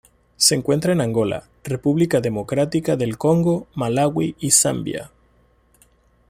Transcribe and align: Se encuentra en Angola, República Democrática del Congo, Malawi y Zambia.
Se 0.35 0.55
encuentra 0.55 0.93
en 0.93 1.01
Angola, 1.01 1.43
República 1.63 2.21
Democrática 2.21 2.95
del 2.97 3.19
Congo, 3.19 3.67
Malawi 3.75 4.35
y 4.39 4.49
Zambia. 4.49 5.11